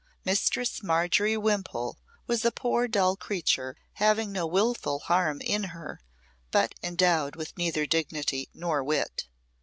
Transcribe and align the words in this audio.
Mistress 0.25 0.81
Margery 0.81 1.37
Wimpole 1.37 1.95
was 2.25 2.43
a 2.43 2.49
poor, 2.51 2.87
dull 2.87 3.15
creature, 3.15 3.77
having 3.93 4.31
no 4.31 4.47
wilful 4.47 4.97
harm 5.01 5.39
in 5.41 5.65
her, 5.65 6.01
but 6.49 6.73
endowed 6.81 7.35
with 7.35 7.55
neither 7.55 7.85
dignity 7.85 8.49
nor 8.51 8.83
wit. 8.83 9.25